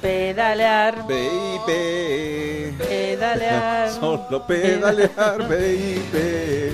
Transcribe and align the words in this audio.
pedalear, 0.00 1.06
Baby. 1.06 2.74
pedalear. 2.78 3.90
Solo 4.00 4.46
pedalear, 4.46 5.38
baby. 5.48 6.72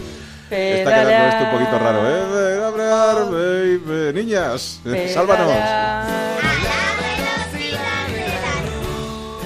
Está 0.51 0.91
Pedalear. 0.91 1.07
quedando 1.07 1.29
esto 1.29 1.45
un 1.45 1.51
poquito 1.51 1.79
raro, 1.79 2.09
¿eh? 2.09 2.25
Pedalear, 2.33 3.17
baby. 3.31 4.13
Niñas, 4.15 4.81
sálvanos. 5.13 6.18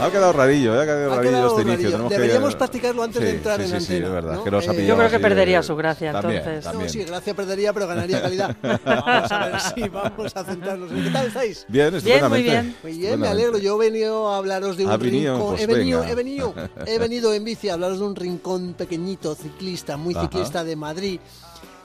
Ha 0.04 0.10
quedado 0.10 0.32
rarillo, 0.32 0.74
¿eh? 0.74 0.82
ha 0.82 0.84
quedado 0.84 1.12
Ha 1.12 1.16
rarillo 1.16 1.46
este 1.48 1.62
inicio. 1.62 1.90
Tenemos 1.90 2.08
que- 2.12 2.18
Deberíamos 2.18 2.54
practicarlo 2.56 3.02
antes 3.02 3.22
de 3.22 3.30
Sí, 3.30 3.36
entrar 3.36 3.56
sí, 3.58 3.62
en 3.62 3.68
sí, 3.68 3.74
antena, 3.76 3.98
Sí, 3.98 4.04
es 4.04 4.10
verdad, 4.12 4.34
¿no? 4.34 4.44
que 4.44 4.50
ha 4.50 4.58
Eh, 4.72 4.86
Yo 4.86 4.96
creo 4.96 5.08
que 5.10 5.16
de- 5.16 5.22
perdería 5.22 5.62
su 5.62 5.76
gracia, 5.76 6.12
También, 6.12 6.38
entonces. 6.38 6.64
también. 6.64 6.86
No, 6.86 6.92
sí, 6.92 7.04
gracia 7.04 7.34
perdería, 7.34 7.72
pero 7.72 7.86
ganaría 7.86 8.22
calidad. 8.22 8.56
Vamos 8.84 9.32
a 9.32 9.46
ver 9.46 9.60
si 9.60 9.88
vamos 9.88 10.36
a 10.36 10.44
centrarnos. 10.44 10.90
en- 10.90 11.04
¿Qué 11.04 11.10
tal 11.10 11.26
estáis? 11.26 11.66
Bien, 11.68 11.84
Bien, 11.90 11.94
estupendamente. 11.96 12.28
muy 12.28 12.42
bien. 12.42 12.76
Muy 12.82 12.98
bien, 12.98 13.20
me 13.20 13.28
alegro. 13.28 13.58
Yo 13.58 13.80
he 13.82 13.90
venido 13.90 14.28
a 14.32 14.36
hablaros 14.38 14.76
de 14.76 14.86
un 14.86 14.98
venido, 14.98 15.34
rincón. 15.34 15.50
pues 15.50 15.62
he, 15.62 15.66
venido, 15.66 16.04
he 16.04 16.14
venido, 16.14 16.54
he 16.86 16.98
venido 16.98 17.32
en 17.34 17.44
bici 17.44 17.68
a 17.68 17.74
hablaros 17.74 17.98
de 17.98 18.04
un 18.04 18.16
rincón 18.16 18.74
pequeñito, 18.74 19.34
ciclista, 19.34 19.96
muy 19.96 20.14
Ajá. 20.14 20.22
ciclista 20.24 20.64
de 20.64 20.76
Madrid. 20.76 21.20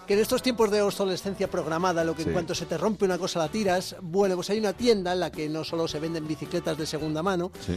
Que 0.07 0.13
en 0.13 0.19
estos 0.21 0.41
tiempos 0.41 0.71
de 0.71 0.81
obsolescencia 0.81 1.49
programada, 1.49 2.03
lo 2.05 2.15
que 2.15 2.23
Sí. 2.23 2.29
en 2.29 2.33
cuanto 2.33 2.55
se 2.55 2.65
te 2.65 2.77
rompe 2.77 3.03
una 3.05 3.17
cosa 3.17 3.39
la 3.39 3.49
tiras, 3.49 3.95
bueno, 4.01 4.35
pues 4.35 4.49
hay 4.49 4.59
una 4.59 4.71
tienda 4.73 5.11
en 5.11 5.19
la 5.19 5.29
que 5.31 5.49
no 5.49 5.63
solo 5.65 5.85
se 5.87 5.99
venden 5.99 6.25
bicicletas 6.25 6.77
de 6.77 6.85
segunda 6.85 7.21
mano, 7.21 7.51
Sí. 7.59 7.73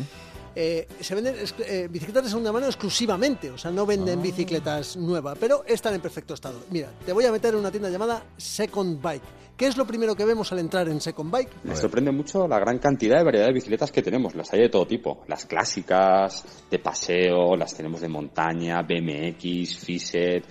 eh, 0.54 0.86
se 1.00 1.14
venden 1.16 1.34
eh, 1.66 1.88
bicicletas 1.90 2.22
de 2.24 2.28
segunda 2.30 2.52
mano 2.52 2.66
exclusivamente, 2.66 3.50
o 3.50 3.58
sea, 3.58 3.72
no 3.72 3.84
venden 3.84 4.22
bicicletas 4.22 4.96
nuevas, 4.96 5.36
pero 5.40 5.64
están 5.66 5.94
en 5.94 6.00
perfecto 6.00 6.34
estado. 6.34 6.60
Mira, 6.70 6.88
te 7.04 7.12
voy 7.12 7.24
a 7.24 7.32
meter 7.32 7.52
en 7.54 7.60
una 7.60 7.70
tienda 7.72 7.90
llamada 7.90 8.22
Second 8.36 9.02
Bike. 9.02 9.22
¿Qué 9.56 9.66
es 9.66 9.76
lo 9.76 9.84
primero 9.84 10.14
que 10.14 10.24
vemos 10.24 10.50
al 10.52 10.60
entrar 10.60 10.88
en 10.88 11.00
Second 11.00 11.30
Bike? 11.32 11.50
Me 11.64 11.74
sorprende 11.76 12.12
mucho 12.12 12.46
la 12.48 12.58
gran 12.60 12.78
cantidad 12.78 13.18
de 13.18 13.24
variedad 13.24 13.46
de 13.46 13.52
bicicletas 13.52 13.90
que 13.92 14.02
tenemos. 14.02 14.34
Las 14.36 14.50
hay 14.52 14.60
de 14.60 14.68
todo 14.70 14.86
tipo. 14.86 15.24
Las 15.26 15.44
clásicas, 15.46 16.44
de 16.70 16.78
paseo, 16.78 17.56
las 17.56 17.74
tenemos 17.74 18.00
de 18.00 18.08
montaña, 18.08 18.80
BMX, 18.82 19.76
Fiset, 19.76 20.44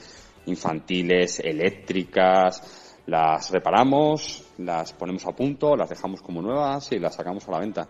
infantiles, 0.50 1.40
eléctricas. 1.40 3.02
Las 3.06 3.50
reparamos, 3.52 4.49
las 4.60 4.94
ponemos 4.94 5.26
a 5.26 5.32
punto, 5.32 5.76
las 5.76 5.90
dejamos 5.90 6.22
como 6.22 6.42
nuevas 6.42 6.92
y 6.92 7.00
las 7.00 7.16
sacamos 7.16 7.48
a 7.48 7.52
la 7.52 7.60
venta. 7.60 7.88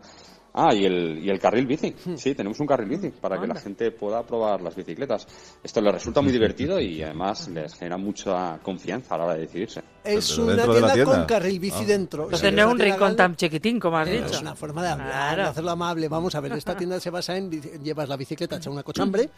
Ah, 0.51 0.73
y 0.73 0.83
el, 0.83 1.19
y 1.23 1.29
el 1.29 1.39
carril 1.39 1.67
bici. 1.67 1.93
Sí, 2.15 2.33
tenemos 2.33 2.59
un 2.59 2.65
carril 2.65 2.89
bici 2.89 3.09
para 3.11 3.39
que 3.39 3.45
la 3.45 3.53
gente 3.53 3.91
pueda 3.91 4.23
probar 4.23 4.61
las 4.61 4.75
bicicletas. 4.75 5.27
Esto 5.63 5.79
les 5.79 5.93
resulta 5.93 6.21
muy 6.21 6.31
divertido 6.31 6.79
y 6.79 7.03
además 7.03 7.47
les 7.49 7.75
genera 7.75 7.97
mucha 7.97 8.57
confianza 8.63 9.13
a 9.13 9.17
la 9.19 9.23
hora 9.25 9.33
de 9.35 9.41
decidirse. 9.41 9.83
Es 10.03 10.35
una 10.39 10.53
dentro 10.55 10.73
de 10.73 10.81
la 10.81 10.87
tienda, 10.87 11.03
con 11.05 11.13
tienda. 11.13 11.27
carril 11.27 11.59
bici 11.59 11.83
Ah. 11.83 11.85
dentro. 11.85 12.23
Entonces 12.23 12.49
Sí, 12.49 12.55
no 12.55 12.61
es 12.63 12.71
un 12.71 12.77
tienda 12.77 12.95
rincón 12.95 13.15
tan 13.15 13.35
chiquitín 13.35 13.79
como 13.79 13.97
has 13.99 14.09
dicho. 14.09 14.25
Es 14.25 14.41
una 14.41 14.55
forma 14.55 14.81
de 14.81 14.89
hablar, 14.89 15.07
Claro. 15.11 15.43
de 15.43 15.49
hacerlo 15.49 15.69
amable. 15.71 16.07
Vamos 16.09 16.33
a 16.33 16.39
ver, 16.41 16.51
esta 16.53 16.75
tienda 16.75 16.99
se 16.99 17.11
basa 17.11 17.37
en 17.37 17.51
llevas 17.83 18.09
la 18.09 18.17
bicicleta 18.17 18.55
hecha 18.57 18.71
una 18.71 18.81
cochambre 18.81 19.29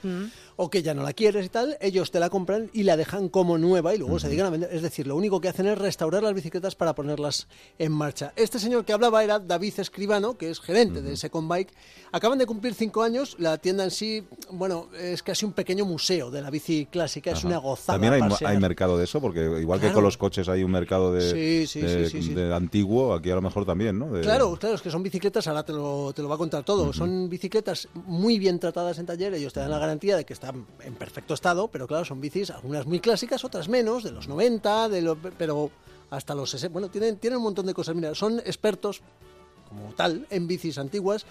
o 0.56 0.70
que 0.70 0.82
ya 0.82 0.94
no 0.94 1.04
la 1.04 1.12
quieres 1.12 1.46
y 1.46 1.50
tal, 1.50 1.78
ellos 1.82 2.10
te 2.10 2.22
la 2.22 2.30
compran 2.30 2.70
y 2.72 2.84
la 2.84 2.96
dejan 2.96 3.28
como 3.28 3.58
nueva 3.58 3.94
y 3.94 3.98
luego 3.98 4.18
se 4.18 4.28
dedican 4.28 4.46
a 4.48 4.50
vender. 4.50 4.70
Es 4.74 4.82
decir, 4.82 5.08
lo 5.08 5.18
único 5.18 5.42
que 5.42 5.50
hacen 5.50 5.68
es 5.68 5.78
restaurar 5.78 6.24
las 6.24 6.34
bicicletas 6.34 6.76
para 6.76 6.96
ponerlas 6.96 7.21
en 7.78 7.92
marcha. 7.92 8.34
Este 8.36 8.60
señor 8.60 8.86
que 8.86 8.94
hablaba 8.94 9.24
era 9.24 9.40
David 9.40 9.74
Escribano, 9.80 10.38
que 10.38 10.50
es 10.50 10.60
gerente 10.60 11.02
de 11.02 11.16
Second 11.18 11.48
Bike. 11.50 11.74
Acaban 12.12 12.38
de 12.38 12.46
cumplir 12.46 12.74
cinco 12.74 13.04
años. 13.04 13.36
La 13.40 13.58
tienda 13.58 13.84
en 13.84 13.92
sí, 13.92 14.24
bueno, 14.52 14.88
es 15.00 15.24
casi 15.24 15.46
un 15.46 15.54
pequeño 15.54 15.86
museo 15.86 16.30
de 16.32 16.42
la 16.42 16.50
bici 16.50 16.88
clásica. 16.92 17.32
Es 17.32 17.44
una 17.44 17.58
gozada. 17.58 18.00
También 18.00 18.14
hay, 18.46 18.58
mercado 18.60 18.98
de 18.98 19.06
eso, 19.06 19.22
porque 19.22 19.42
igual 19.62 19.80
que 19.80 19.92
con 19.92 20.04
los 20.04 20.18
coches 20.18 20.48
hay 20.50 20.64
un 20.64 20.72
mercado 20.72 21.14
de, 21.14 21.22
Sí, 21.22 21.68
sí, 21.68 21.82
de, 21.82 22.06
sí, 22.10 22.22
sí, 22.22 22.28
sí. 22.30 22.34
de 22.34 22.54
antiguo, 22.54 23.14
aquí 23.14 23.32
a 23.32 23.36
lo 23.36 23.42
mejor 23.42 23.66
también, 23.66 23.98
¿no? 23.98 24.12
De- 24.12 24.22
Claro, 24.22 24.56
claro, 24.60 24.76
es 24.76 24.82
que 24.82 24.92
son 24.92 25.04
bicicletas, 25.04 25.48
ahora 25.48 25.64
te 25.64 25.74
lo, 25.74 26.12
te 26.14 26.22
lo 26.22 26.30
va 26.30 26.36
a 26.36 26.38
contar 26.38 26.64
todo. 26.64 26.92
Son 26.94 27.30
bicicletas 27.30 27.88
muy 28.06 28.40
bien 28.40 28.60
tratadas 28.60 28.98
en 29.00 29.06
taller, 29.06 29.34
ellos 29.34 29.54
te 29.54 29.60
dan 29.60 29.72
la 29.72 29.80
garantía 29.80 30.16
de 30.18 30.26
que 30.26 30.34
están 30.34 30.66
en 30.84 30.96
perfecto 30.96 31.34
estado, 31.34 31.68
pero 31.70 31.88
claro, 31.88 32.04
son 32.06 32.20
bicis, 32.22 32.50
algunas 32.52 32.86
muy 32.86 33.00
clásicas, 33.00 33.44
otras 33.46 33.70
menos, 33.70 34.04
de 34.04 34.12
los 34.12 34.28
90, 34.28 34.90
de 34.90 35.02
lo- 35.02 35.18
pero 35.38 35.72
hasta 36.12 36.36
los 36.36 36.52
60. 36.52 36.72
Bueno, 36.72 36.90
tienen, 36.90 37.18
tienen 37.18 37.38
un 37.38 37.44
montón 37.44 37.66
de 37.66 37.74
cosas. 37.74 37.96
Mira, 37.96 38.14
son 38.14 38.40
expertos, 38.40 39.02
como 39.68 39.94
tal, 39.96 40.28
en 40.30 40.48
bicis 40.48 40.78
antiguas 40.78 41.26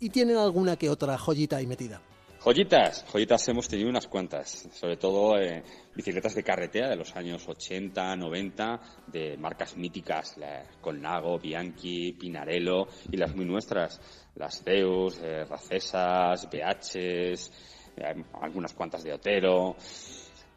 y 0.00 0.08
tienen 0.10 0.36
alguna 0.36 0.76
que 0.76 0.88
otra 0.88 1.18
joyita 1.18 1.56
ahí 1.56 1.66
metida. 1.66 2.00
Joyitas, 2.44 3.04
joyitas 3.12 3.48
hemos 3.50 3.68
tenido 3.68 3.88
unas 3.88 4.08
cuantas, 4.08 4.68
sobre 4.72 4.96
todo 4.96 5.38
eh, 5.38 5.62
bicicletas 5.94 6.34
de 6.34 6.42
carretera 6.42 6.88
de 6.88 6.96
los 6.96 7.14
años 7.14 7.48
80, 7.48 8.16
90, 8.16 8.80
de 9.06 9.36
marcas 9.36 9.76
míticas, 9.76 10.36
la 10.38 10.64
Colnago, 10.80 11.38
Bianchi, 11.38 12.14
Pinarello 12.14 12.88
y 13.12 13.16
las 13.16 13.36
muy 13.36 13.44
nuestras, 13.44 14.00
las 14.34 14.60
Zeus, 14.60 15.20
eh, 15.22 15.44
Racesas, 15.44 16.48
eh, 16.94 17.44
algunas 18.40 18.72
cuantas 18.72 19.04
de 19.04 19.12
Otero. 19.12 19.76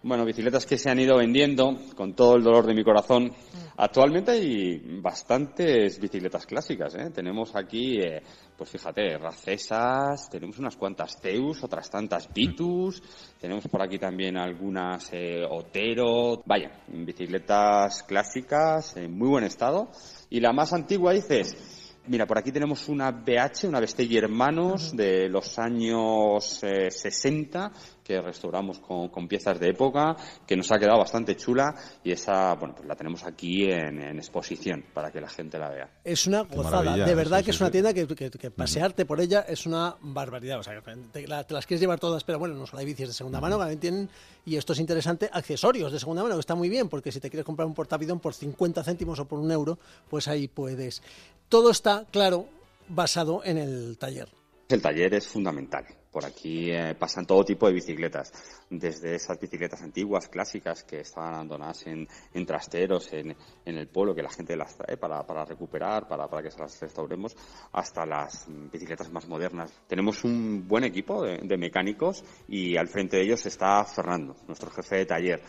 Bueno, 0.08 0.24
bicicletas 0.24 0.68
que 0.68 0.78
se 0.78 0.92
han 0.92 1.00
ido 1.00 1.18
vendiendo 1.18 1.80
con 1.96 2.14
todo 2.14 2.36
el 2.36 2.44
dolor 2.44 2.68
de 2.68 2.76
mi 2.76 2.84
corazón. 2.84 3.34
Actualmente 3.76 4.34
hay 4.34 5.00
bastantes 5.02 6.00
bicicletas 6.00 6.46
clásicas, 6.46 6.94
¿eh? 6.94 7.10
Tenemos 7.10 7.56
aquí, 7.56 7.98
eh, 7.98 8.22
pues 8.56 8.70
fíjate, 8.70 9.18
Racesas, 9.18 10.30
tenemos 10.30 10.60
unas 10.60 10.76
cuantas 10.76 11.20
Zeus, 11.20 11.64
otras 11.64 11.90
tantas 11.90 12.32
Vitus, 12.32 13.02
tenemos 13.42 13.68
por 13.68 13.82
aquí 13.82 13.98
también 13.98 14.38
algunas 14.38 15.10
eh, 15.12 15.42
Otero. 15.50 16.44
Vaya, 16.46 16.84
bicicletas 16.88 18.04
clásicas 18.04 18.96
en 18.98 19.12
muy 19.18 19.30
buen 19.30 19.44
estado. 19.44 19.90
Y 20.30 20.40
la 20.40 20.54
más 20.54 20.72
antigua 20.72 21.14
dices, 21.14 21.75
Mira, 22.08 22.28
por 22.28 22.38
aquí 22.38 22.52
tenemos 22.52 22.88
una 22.88 23.12
BH, 23.12 23.68
una 23.68 23.80
Bestelli 23.80 24.18
Hermanos 24.18 24.96
de 24.96 25.28
los 25.28 25.58
años 25.58 26.60
eh, 26.64 26.92
60 26.92 27.72
que 28.04 28.22
restauramos 28.22 28.78
con, 28.78 29.10
con 29.10 29.28
piezas 29.28 29.60
de 29.60 29.70
época, 29.70 30.16
que 30.46 30.56
nos 30.56 30.72
ha 30.72 30.78
quedado 30.78 31.00
bastante 31.00 31.36
chula 31.36 31.74
y 32.04 32.12
esa, 32.12 32.54
bueno, 32.54 32.76
pues 32.76 32.88
la 32.88 32.96
tenemos 32.96 33.24
aquí 33.24 33.64
en, 33.64 34.00
en 34.00 34.18
exposición 34.18 34.86
para 34.94 35.12
que 35.12 35.20
la 35.20 35.28
gente 35.28 35.58
la 35.58 35.70
vea. 35.70 35.90
Es 36.04 36.28
una 36.28 36.48
Qué 36.48 36.56
gozada, 36.56 36.96
de 36.96 37.16
verdad 37.16 37.40
sí, 37.40 37.46
que 37.46 37.52
sí, 37.52 37.56
es 37.56 37.62
una 37.62 37.70
sí. 37.70 37.72
tienda 37.72 37.94
que, 37.96 38.06
que- 38.08 38.30
que 38.30 38.52
pasearte 38.52 39.06
por 39.06 39.20
ella 39.20 39.44
es 39.50 39.66
una 39.66 39.96
barbaridad. 40.02 40.60
O 40.60 40.64
sea, 40.64 40.80
te, 41.12 41.28
la- 41.28 41.44
te 41.46 41.56
las 41.56 41.66
quieres 41.66 41.82
llevar 41.82 42.00
todas, 42.00 42.24
pero 42.24 42.38
bueno, 42.38 42.54
no 42.54 42.68
solo 42.68 42.82
hay 42.82 42.86
bicis 42.86 43.08
de 43.08 43.14
segunda 43.14 43.42
mano, 43.42 43.56
que 43.58 43.62
también 43.62 43.80
tienen, 43.80 44.10
y 44.46 44.56
esto 44.56 44.74
es 44.74 44.80
interesante, 44.80 45.28
accesorios 45.34 45.92
de 45.92 46.00
segunda 46.00 46.22
mano, 46.22 46.36
que 46.36 46.42
está 46.42 46.54
muy 46.54 46.70
bien, 46.70 46.88
porque 46.90 47.12
si 47.12 47.20
te 47.20 47.32
quieres 47.32 47.46
comprar 47.46 47.68
un 47.68 47.74
portavidón 47.74 48.20
por 48.20 48.36
50 48.36 48.84
céntimos 48.84 49.18
o 49.20 49.26
por 49.26 49.40
un 49.40 49.52
euro, 49.52 49.80
pues 50.12 50.28
ahí 50.28 50.48
puedes. 50.48 51.02
Todo 51.50 51.72
está, 51.72 52.06
claro, 52.11 52.47
basado 52.88 53.44
en 53.44 53.57
el 53.57 53.97
taller. 53.97 54.29
El 54.67 54.81
taller 54.81 55.13
es 55.13 55.28
fundamental. 55.28 55.85
Por 56.11 56.25
aquí 56.25 56.72
eh, 56.72 56.95
pasan 56.97 57.25
todo 57.25 57.44
tipo 57.44 57.67
de 57.67 57.73
bicicletas, 57.73 58.31
desde 58.69 59.16
esas 59.16 59.38
bicicletas 59.38 59.81
antiguas, 59.81 60.29
clásicas, 60.29 60.83
que 60.85 61.01
estaban 61.01 61.33
abandonadas 61.33 61.85
en, 61.88 62.07
en 62.33 62.45
trasteros, 62.45 63.11
en, 63.11 63.35
en 63.66 63.78
el 63.78 63.89
pueblo, 63.89 64.16
que 64.16 64.23
la 64.23 64.29
gente 64.29 64.56
las 64.56 64.78
trae 64.78 64.95
para, 64.95 65.28
para 65.28 65.44
recuperar, 65.44 66.07
para, 66.07 66.29
para 66.29 66.41
que 66.41 66.51
se 66.51 66.59
las 66.59 66.79
restauremos, 66.79 67.35
hasta 67.73 68.06
las 68.06 68.45
bicicletas 68.47 69.12
más 69.12 69.27
modernas. 69.27 69.73
Tenemos 69.88 70.23
un 70.23 70.66
buen 70.66 70.85
equipo 70.85 71.22
de, 71.22 71.39
de 71.39 71.57
mecánicos 71.57 72.23
y 72.47 72.77
al 72.77 72.88
frente 72.88 73.17
de 73.17 73.23
ellos 73.23 73.45
está 73.45 73.83
Fernando, 73.83 74.38
nuestro 74.47 74.72
jefe 74.72 75.00
de 75.00 75.06
taller. 75.06 75.41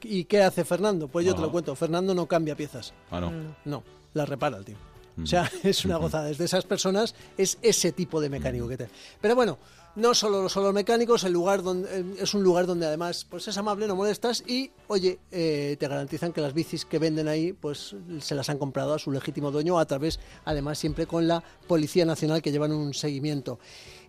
¿Y 0.00 0.24
qué 0.24 0.42
hace 0.42 0.64
Fernando? 0.64 1.08
Pues 1.08 1.26
yo 1.26 1.34
te 1.34 1.42
lo 1.42 1.52
cuento. 1.52 1.74
Fernando 1.76 2.14
no 2.14 2.26
cambia 2.26 2.56
piezas. 2.56 2.94
Ah, 3.10 3.20
no. 3.20 3.54
No, 3.64 3.84
la 4.14 4.24
repara 4.24 4.56
el 4.56 4.64
tío. 4.64 4.76
O 5.22 5.26
sea, 5.26 5.50
es 5.62 5.84
una 5.84 5.96
gozada. 5.96 6.30
Es 6.30 6.38
de 6.38 6.44
esas 6.44 6.64
personas, 6.64 7.14
es 7.36 7.58
ese 7.62 7.92
tipo 7.92 8.20
de 8.20 8.28
mecánico 8.28 8.68
que 8.68 8.76
te. 8.76 8.88
Pero 9.20 9.34
bueno, 9.34 9.58
no 9.96 10.14
solo 10.14 10.42
los 10.42 10.74
mecánicos, 10.74 11.22
el 11.24 11.32
lugar 11.32 11.62
donde 11.62 12.00
eh, 12.00 12.04
es 12.20 12.34
un 12.34 12.42
lugar 12.42 12.66
donde 12.66 12.86
además 12.86 13.26
pues 13.28 13.46
es 13.46 13.56
amable, 13.56 13.86
no 13.86 13.94
molestas 13.94 14.42
y 14.46 14.70
oye, 14.88 15.20
eh, 15.30 15.76
te 15.78 15.86
garantizan 15.86 16.32
que 16.32 16.40
las 16.40 16.52
bicis 16.52 16.84
que 16.84 16.98
venden 16.98 17.28
ahí 17.28 17.52
pues 17.52 17.94
se 18.20 18.34
las 18.34 18.48
han 18.48 18.58
comprado 18.58 18.94
a 18.94 18.98
su 18.98 19.12
legítimo 19.12 19.52
dueño 19.52 19.78
a 19.78 19.86
través, 19.86 20.18
además 20.44 20.78
siempre 20.78 21.06
con 21.06 21.28
la 21.28 21.44
Policía 21.68 22.04
Nacional 22.04 22.42
que 22.42 22.50
llevan 22.50 22.72
un 22.72 22.92
seguimiento. 22.92 23.60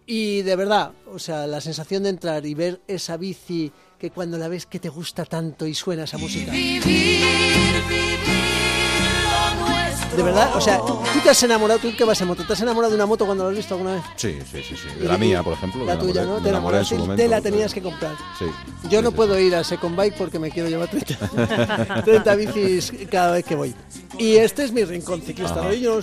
Y 0.07 0.43
de 0.43 0.55
verdad, 0.55 0.91
o 1.11 1.19
sea, 1.19 1.47
la 1.47 1.61
sensación 1.61 2.03
de 2.03 2.09
entrar 2.09 2.45
y 2.45 2.53
ver 2.53 2.81
esa 2.87 3.17
bici 3.17 3.71
que 3.99 4.11
cuando 4.11 4.37
la 4.37 4.47
ves 4.47 4.65
que 4.65 4.79
te 4.79 4.89
gusta 4.89 5.25
tanto 5.25 5.65
y 5.65 5.73
suena 5.73 6.03
esa 6.03 6.17
música. 6.17 6.51
De 10.15 10.23
verdad, 10.23 10.55
o 10.55 10.61
sea, 10.61 10.77
tú 10.79 10.99
te 11.23 11.29
has 11.29 11.43
enamorado, 11.43 11.79
tú 11.79 11.95
que 11.95 12.03
vas 12.03 12.19
en 12.21 12.27
moto, 12.27 12.43
¿te 12.45 12.53
has 12.53 12.61
enamorado 12.61 12.91
de 12.91 12.95
una 12.95 13.05
moto 13.05 13.25
cuando 13.25 13.43
la 13.43 13.49
has 13.51 13.55
visto 13.55 13.73
alguna 13.75 13.93
vez? 13.95 14.03
Sí, 14.15 14.37
sí, 14.51 14.61
sí, 14.63 14.75
sí. 14.75 14.99
De 14.99 15.07
la 15.07 15.17
mía, 15.17 15.43
por 15.43 15.53
ejemplo. 15.53 15.85
La 15.85 15.97
tuya, 15.97 16.23
¿no? 16.25 16.37
Te 16.37 16.49
enamoraste 16.49 16.97
te 17.15 17.27
la 17.27 17.41
tenías 17.41 17.73
que 17.73 17.81
comprar. 17.81 18.15
Sí. 18.39 18.45
Yo 18.89 19.01
no 19.01 19.11
puedo 19.11 19.37
ir 19.39 19.55
a 19.55 19.63
Second 19.63 19.95
Bike 19.95 20.15
porque 20.17 20.39
me 20.39 20.51
quiero 20.51 20.69
llevar 20.69 20.89
30, 20.89 22.03
30 22.03 22.35
bicis 22.35 22.93
cada 23.09 23.31
vez 23.33 23.45
que 23.45 23.55
voy. 23.55 23.73
Y 24.17 24.35
este 24.37 24.63
es 24.63 24.71
mi 24.71 24.85
rincón 24.85 25.21
ciclista. 25.21 25.55
¿no? 25.61 25.73
Yo 25.73 25.99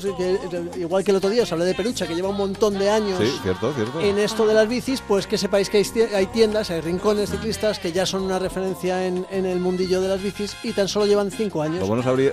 igual 0.77 1.03
que 1.05 1.11
el 1.13 1.17
otro 1.17 1.31
día 1.31 1.45
os 1.45 1.53
hablé 1.53 1.65
de 1.65 1.75
Perucha, 1.75 2.07
que 2.07 2.15
lleva 2.15 2.29
un 2.29 2.37
montón 2.37 2.79
de 2.79 2.91
años 2.91 3.19
Sí, 3.19 3.33
cierto, 3.43 3.73
cierto. 3.75 4.01
en 4.01 4.19
esto 4.19 4.47
de 4.47 4.53
las 4.55 4.69
bicis, 4.69 5.01
pues 5.07 5.27
que 5.27 5.39
sepáis 5.39 5.71
que 5.71 5.79
hay 5.79 5.85
tie- 5.85 6.15
hay 6.15 6.27
tiendas, 6.27 6.71
hay 6.71 6.81
rincones 6.83 7.31
ciclistas 7.31 7.79
que 7.79 7.91
ya 7.93 8.05
son 8.05 8.23
una 8.23 8.39
referencia 8.39 9.07
en, 9.07 9.27
en 9.31 9.47
el 9.47 9.61
mundillo 9.61 10.01
de 10.03 10.09
las 10.09 10.23
bicis 10.23 10.55
y 10.63 10.73
tan 10.73 10.89
solo 10.89 11.07
llevan 11.07 11.31
5 11.31 11.63
años. 11.63 11.81
Lo 11.81 11.87
bueno 11.87 12.03
sabría- 12.03 12.33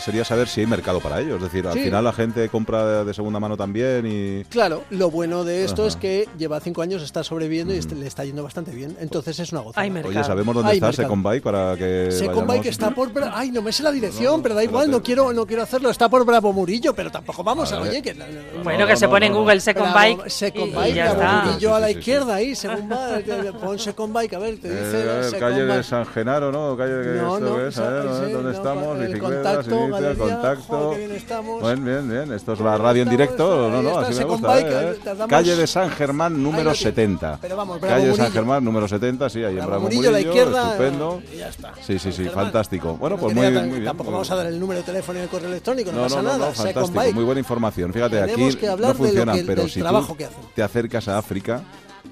sería 0.00 0.24
saber 0.24 0.48
si 0.48 0.60
hay 0.62 0.66
mercado 0.66 1.00
para 1.04 1.20
ellos. 1.20 1.36
Es 1.36 1.42
decir, 1.44 1.66
al 1.66 1.74
Sí. 1.74 1.84
final 1.84 2.02
la 2.02 2.12
gente 2.12 2.48
compra 2.48 2.84
de, 2.86 3.04
de 3.04 3.14
segunda 3.14 3.38
mano 3.38 3.56
también 3.56 4.04
y... 4.06 4.42
Claro, 4.44 4.82
lo 4.90 5.10
bueno 5.10 5.44
de 5.44 5.64
esto 5.64 5.82
Ajá. 5.82 5.88
es 5.90 5.96
que 5.96 6.28
lleva 6.38 6.58
cinco 6.60 6.82
años, 6.82 7.02
está 7.02 7.22
sobreviviendo 7.22 7.72
y 7.74 7.78
este- 7.78 7.94
le 7.94 8.06
está 8.06 8.24
yendo 8.24 8.42
bastante 8.42 8.72
bien. 8.72 8.96
Entonces 9.00 9.38
es 9.38 9.52
una 9.52 9.60
gozada. 9.60 9.82
Hay 9.82 9.90
mercado. 9.90 10.14
Oye, 10.14 10.24
¿sabemos 10.24 10.54
dónde 10.54 10.70
Hay 10.72 10.76
está 10.78 10.86
mercado. 10.88 11.04
Second 11.08 11.22
Bike 11.22 11.42
para 11.42 11.76
que 11.76 12.08
Second 12.10 12.30
vayamos? 12.34 12.48
Bike 12.56 12.66
está 12.66 12.90
por... 12.90 13.10
Ay, 13.32 13.50
no 13.50 13.62
me 13.62 13.70
sé 13.72 13.82
la 13.82 13.92
dirección, 13.92 14.38
No, 14.38 14.42
pero 14.42 14.54
da 14.54 14.64
igual, 14.64 14.84
espérate. 14.84 14.98
no 14.98 15.04
quiero, 15.04 15.32
no 15.32 15.46
quiero 15.46 15.62
hacerlo. 15.62 15.90
Está 15.90 16.08
por 16.08 16.24
Bravo 16.24 16.52
Murillo, 16.52 16.94
pero 16.94 17.10
tampoco 17.12 17.44
vamos 17.44 17.70
a... 17.72 17.80
Oye, 17.80 18.00
que... 18.02 18.14
Bueno, 18.14 18.80
No, 18.80 18.86
que 18.86 18.92
no, 18.92 18.98
se 18.98 19.04
no, 19.06 19.10
pone 19.10 19.26
en 19.26 19.32
no, 19.32 19.38
no. 19.38 19.42
Google 19.44 19.60
Second 19.60 19.92
Bravo- 19.92 19.98
Bike 20.16 20.30
Second 20.30 20.66
y, 20.66 20.70
y 20.70 20.74
Bike, 20.74 20.94
ya 20.94 21.04
Bravo 21.12 21.20
está. 21.22 21.44
Murillo 21.44 21.74
a 21.74 21.80
la 21.80 21.86
Sí, 21.88 21.92
sí, 21.92 21.94
sí, 21.94 21.98
izquierda 22.00 22.34
ahí, 22.34 22.54
Second 22.54 22.88
Bike, 22.88 23.52
pon 23.60 23.78
Second 23.78 24.12
Bike, 24.14 24.32
a 24.34 24.38
ver, 24.38 24.56
te 24.60 24.68
dice... 24.70 25.00
Eh, 25.02 25.04
ver, 25.04 25.24
Second 25.24 25.40
calle 25.40 25.64
de. 25.66 25.82
San 25.82 26.06
Genaro, 26.06 26.50
¿no? 26.50 26.76
Calle 26.76 26.92
de 26.94 27.20
No, 27.20 27.38
no, 27.38 27.56
que 27.56 27.68
esa- 27.68 27.90
¿dónde- 27.90 28.26
sí, 28.26 28.32
¿dónde 28.32 28.50
no, 28.50 28.56
estamos? 28.56 29.00
el 29.00 29.18
contacto, 29.18 29.78
contacto. 30.16 30.93
Qué 30.94 31.06
bien 31.06 31.12
estamos. 31.12 31.62
Bien, 31.62 31.84
bien, 31.84 32.08
bien. 32.10 32.32
Esto 32.32 32.52
es 32.54 32.60
la 32.60 32.76
radio 32.78 33.02
en 33.02 33.10
directo, 33.10 33.66
Estamos, 33.68 33.84
no, 33.84 33.90
no, 33.90 33.98
así 33.98 34.14
me 34.18 34.24
gusta. 34.24 34.60
Eh, 34.60 34.96
eh. 35.04 35.14
Calle 35.28 35.56
de 35.56 35.66
San 35.66 35.90
Germán, 35.90 36.42
número 36.42 36.58
Ahí 36.58 36.64
lo 36.64 36.72
tiene. 36.72 36.90
70. 36.90 37.38
Pero 37.40 37.56
vamos, 37.56 37.80
Bravo 37.80 37.94
Calle 37.94 38.06
de 38.08 38.12
San 38.14 38.20
Murillo. 38.24 38.34
Germán, 38.40 38.64
número 38.64 38.88
70, 38.88 39.28
sí, 39.30 39.44
ahí 39.44 39.58
en 39.58 39.66
Bravo 39.66 39.82
Murillo 39.82 40.08
a 40.08 40.12
la 40.12 40.20
izquierda, 40.20 40.62
estupendo. 40.66 41.22
y 41.32 41.36
ya 41.38 41.48
está. 41.48 41.72
Sí, 41.82 41.98
sí, 41.98 42.12
sí, 42.12 42.24
fantástico. 42.28 42.94
Bueno, 42.96 43.16
pues 43.16 43.34
muy, 43.34 43.44
ya 43.44 43.60
muy 43.60 43.70
bien. 43.70 43.84
Tampoco 43.84 44.10
muy 44.10 44.14
vamos 44.14 44.30
a 44.30 44.36
dar 44.36 44.46
el 44.46 44.58
número 44.60 44.80
de 44.80 44.86
teléfono 44.86 45.18
y 45.18 45.22
el 45.22 45.28
correo 45.28 45.48
electrónico, 45.48 45.90
no, 45.92 45.96
No, 45.98 46.02
pasa 46.04 46.16
no, 46.16 46.22
no, 46.22 46.38
nada. 46.38 46.52
fantástico, 46.52 47.12
muy 47.12 47.24
buena 47.24 47.38
información. 47.40 47.92
Fíjate, 47.92 48.16
Tenemos 48.20 48.54
aquí 48.56 48.66
no 48.66 48.94
funcionan, 48.94 49.36
que- 49.36 49.44
pero 49.44 49.68
si 49.68 49.80
tú 49.82 50.16
te 50.54 50.62
acercas 50.62 51.08
a 51.08 51.18
África, 51.18 51.62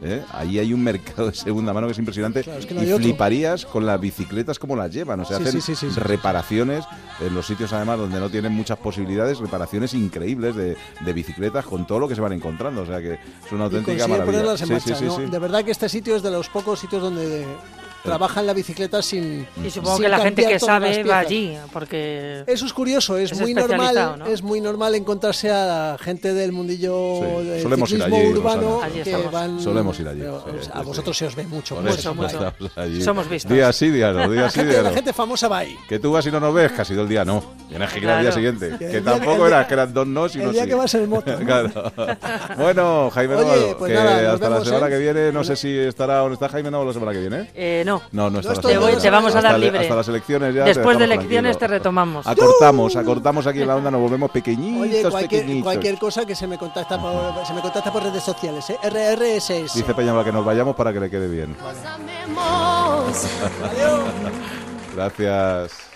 ¿eh? 0.03 0.23
ahí 0.33 0.59
hay 0.59 0.73
un 0.73 0.83
mercado 0.83 1.27
de 1.31 1.35
segunda 1.35 1.73
mano 1.73 1.87
que 1.87 1.93
es 1.93 1.99
impresionante 1.99 2.43
Claro, 2.43 2.59
es 2.59 2.67
que 2.67 2.75
no 2.75 2.83
y 2.83 2.87
otro. 2.87 2.99
fliparías 2.99 3.67
con 3.67 3.85
las 3.87 4.01
bicicletas 4.01 4.59
como 4.59 4.77
las 4.77 4.91
llevan. 4.93 5.21
O 5.21 5.25
sea, 5.25 5.39
Sí, 5.39 5.45
hacen 5.45 5.61
sí, 5.61 5.75
sí, 5.75 5.89
reparaciones 5.97 6.85
en 7.21 7.35
los 7.35 7.47
sitios 7.47 7.73
además 7.73 7.99
donde 7.99 8.19
no 8.21 8.31
tienen 8.31 8.53
muchas 8.53 8.79
posibilidades, 8.79 9.39
reparaciones 9.39 9.95
increíbles 9.95 10.57
de, 10.57 10.77
de 11.01 11.13
bicicletas 11.13 11.65
con 11.65 11.87
todo 11.87 11.99
lo 12.01 12.09
que 12.09 12.15
se 12.15 12.21
van 12.21 12.33
encontrando. 12.33 12.83
O 12.83 12.87
sea 12.87 13.01
que 13.01 13.15
es 13.15 13.53
una 13.53 13.65
auténtica 13.65 14.07
maravilla. 14.09 14.55
De 14.55 15.39
verdad 15.39 15.65
que 15.65 15.71
este 15.73 15.89
sitio 15.89 16.17
es 16.17 16.23
de 16.23 16.31
los 16.31 16.49
pocos 16.49 16.81
sitios 16.81 17.03
donde 17.03 17.45
trabajan 18.03 18.47
la 18.47 18.53
bicicleta 18.53 19.01
sin. 19.03 19.47
Y 19.65 19.71
supongo 19.71 19.97
sin 19.97 20.03
que 20.05 20.09
la 20.09 20.19
gente 20.19 20.43
cambiar 20.43 20.61
que 20.61 20.65
sabe 20.65 21.03
va 21.05 21.19
allí, 21.19 21.57
porque... 21.73 22.45
Eso 22.47 22.67
es 22.67 22.73
curioso, 22.73 23.17
es, 23.17 23.33
Es 23.33 23.41
muy 23.41 23.55
normal, 23.55 24.17
¿no? 24.19 24.27
es 24.27 24.43
muy 24.43 24.61
normal 24.61 24.95
encontrarse 24.95 25.51
a 25.51 25.97
gente 26.01 26.35
del 26.35 26.53
mundillo 26.53 27.21
Sí, 27.41 27.47
del 27.47 27.63
solemos 27.63 27.93
ir 27.93 28.03
allí, 28.03 28.27
urbano. 28.29 28.81
Allí 28.83 29.01
que 29.03 29.11
estamos. 29.11 29.33
van 29.33 29.61
Solemos 29.61 30.01
ir 30.01 30.09
allí, 30.09 30.21
pero, 30.21 30.41
sí, 30.41 30.51
o 30.51 30.53
sea, 30.55 30.63
sí, 30.65 30.71
a 30.75 30.81
sí. 30.81 30.87
vosotros 30.87 31.17
se 31.17 31.27
os 31.27 31.35
ve 31.37 31.47
mucho, 31.47 31.75
Por 31.77 31.85
mucho, 31.85 31.95
eso, 31.99 32.15
mucho. 32.15 32.47
estamos 32.49 32.79
allí. 32.79 33.03
Somos 33.03 33.29
vistos. 33.29 33.53
Día 33.53 33.73
sí, 33.73 33.91
día 33.91 34.13
no, 34.13 34.29
día 34.31 34.43
La 34.43 34.51
sí, 34.51 34.59
gente, 34.61 34.73
día 34.73 34.83
la 34.83 34.89
no. 34.91 34.95
gente 34.95 35.13
famosa 35.13 35.49
va 35.49 35.59
ahí. 35.59 35.77
Que 35.89 35.99
tú 35.99 36.13
vas 36.13 36.27
y 36.27 36.31
no 36.31 36.41
nos 36.41 36.55
ves, 36.55 36.73
casi 36.73 36.93
todo 36.95 37.03
el 37.05 37.09
día 37.09 37.25
no. 37.25 37.43
Tienes 37.69 37.91
que 37.93 37.99
ir 38.01 38.09
al 38.09 38.23
día 38.23 38.33
siguiente. 38.33 38.77
Que 38.79 39.01
tampoco 39.01 39.33
el 39.33 39.39
día- 39.39 39.47
era, 39.59 39.67
que 39.67 39.75
eran 39.75 39.95
dos 39.95 40.07
no 40.07 40.27
y 40.27 40.41
el 40.41 40.53
día 40.53 40.67
que 40.67 40.75
vas 40.75 40.95
en 40.95 41.09
moto, 41.09 41.31
¿no? 41.39 41.47
Claro. 41.47 41.93
Bueno, 42.57 43.11
Jaime 43.11 43.35
Oye, 43.37 43.75
pues 43.79 43.93
que 43.93 43.99
hasta 43.99 44.49
la 44.51 44.65
semana 44.65 44.89
que 44.89 44.99
viene, 44.99 45.33
no 45.33 45.45
sé 45.45 45.57
si 45.57 45.77
estará 45.79 46.23
o 46.25 46.29
no 46.29 46.35
está 46.35 46.49
Jaime 46.49 46.71
Navarro 46.71 46.89
la 46.89 46.95
semana 46.95 47.13
que 47.13 47.21
viene. 47.21 47.51
Eh, 47.55 47.83
no. 47.99 48.03
No, 48.13 48.31
no 48.31 48.41
está 48.41 48.53
estoy, 48.53 48.73
semana 48.73 48.91
te 48.91 49.01
voy- 49.01 49.11
vamos 49.11 49.35
a 49.35 49.41
dar 49.43 49.59
libre. 49.59 49.79
Hasta 49.81 49.95
las 49.95 50.09
elecciones 50.09 50.55
ya. 50.55 50.65
Después 50.65 50.99
de 50.99 51.05
elecciones 51.05 51.59
te 51.59 51.67
retomamos. 51.69 52.27
Acortamos, 52.27 52.97
acortamos 52.97 53.47
aquí 53.47 53.63
en 53.63 53.69
la 53.69 53.77
onda, 53.77 53.91
nos 53.91 54.01
volvemos 54.01 54.31
pequeñitos, 54.31 54.83
Oye, 54.83 55.03
cualquier, 55.11 55.41
pequeñitos. 55.43 55.65
cualquier 55.65 55.99
cosa 55.99 56.25
que 56.27 56.35
se 56.35 56.47
me 56.47 56.59
contacta 56.59 57.01
por, 57.01 57.47
se 57.47 57.53
me 57.55 57.61
contacta 57.61 57.93
por 57.93 58.03
redes 58.03 58.23
sociales, 58.23 58.69
¿eh? 58.71 58.79
RRSS. 58.83 59.75
Dice 59.75 59.95
Peña 59.95 60.13
que 60.25 60.33
nos 60.33 60.45
vayamos 60.45 60.77
para 60.77 60.93
que 60.93 61.01
le 61.01 61.11
quede 61.11 61.29
bien. 61.29 61.57
Amemos. 61.87 63.27
Gracias. 64.95 65.92